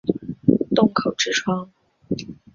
[0.73, 1.69] 洞口之窗